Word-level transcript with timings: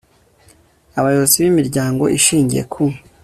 abayobozi 0.99 1.35
b 1.41 1.45
imiryango 1.51 2.03
ishingiye 2.17 2.63
ku 2.71 2.83